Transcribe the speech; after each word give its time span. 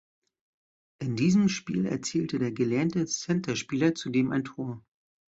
In 0.97 1.15
diesem 1.15 1.47
Spiel 1.47 1.85
erzielte 1.85 2.39
der 2.39 2.51
gelernte 2.51 3.05
Centerspieler 3.05 3.93
zudem 3.93 4.31
ein 4.31 4.43
Tor. 4.43 4.83